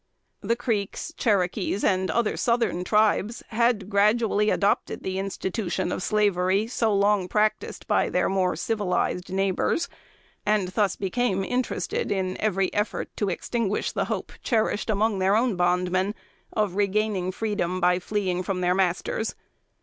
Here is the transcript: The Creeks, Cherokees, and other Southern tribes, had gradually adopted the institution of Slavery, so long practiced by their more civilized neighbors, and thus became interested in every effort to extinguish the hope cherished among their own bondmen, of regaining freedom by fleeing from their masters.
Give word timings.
The 0.41 0.55
Creeks, 0.55 1.13
Cherokees, 1.15 1.83
and 1.83 2.09
other 2.09 2.35
Southern 2.35 2.83
tribes, 2.83 3.43
had 3.49 3.87
gradually 3.87 4.49
adopted 4.49 5.03
the 5.03 5.19
institution 5.19 5.91
of 5.91 6.01
Slavery, 6.01 6.65
so 6.65 6.91
long 6.91 7.27
practiced 7.27 7.87
by 7.87 8.09
their 8.09 8.27
more 8.27 8.55
civilized 8.55 9.31
neighbors, 9.31 9.87
and 10.43 10.69
thus 10.69 10.95
became 10.95 11.43
interested 11.43 12.11
in 12.11 12.35
every 12.41 12.73
effort 12.73 13.15
to 13.17 13.29
extinguish 13.29 13.91
the 13.91 14.05
hope 14.05 14.31
cherished 14.41 14.89
among 14.89 15.19
their 15.19 15.35
own 15.35 15.55
bondmen, 15.55 16.15
of 16.51 16.73
regaining 16.73 17.31
freedom 17.31 17.79
by 17.79 17.99
fleeing 17.99 18.41
from 18.41 18.61
their 18.61 18.73
masters. 18.73 19.35